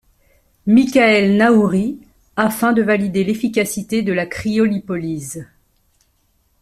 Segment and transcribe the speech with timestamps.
[0.65, 2.01] Mickaël Naouri,
[2.35, 5.45] afin de valider l’efficacité de la cryolipolyse.